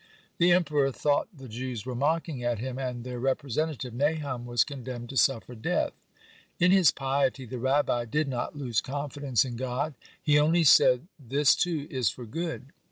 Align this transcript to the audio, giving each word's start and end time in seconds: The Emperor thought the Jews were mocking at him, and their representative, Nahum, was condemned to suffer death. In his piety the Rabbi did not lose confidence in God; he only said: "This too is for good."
The 0.39 0.51
Emperor 0.51 0.91
thought 0.91 1.27
the 1.31 1.47
Jews 1.47 1.85
were 1.85 1.93
mocking 1.93 2.43
at 2.43 2.57
him, 2.57 2.79
and 2.79 3.03
their 3.03 3.19
representative, 3.19 3.93
Nahum, 3.93 4.47
was 4.47 4.63
condemned 4.63 5.09
to 5.09 5.15
suffer 5.17 5.53
death. 5.53 5.93
In 6.59 6.71
his 6.71 6.89
piety 6.91 7.45
the 7.45 7.59
Rabbi 7.59 8.05
did 8.05 8.27
not 8.27 8.55
lose 8.57 8.81
confidence 8.81 9.45
in 9.45 9.57
God; 9.57 9.93
he 10.19 10.39
only 10.39 10.63
said: 10.63 11.07
"This 11.19 11.53
too 11.55 11.85
is 11.91 12.09
for 12.09 12.25
good." 12.25 12.65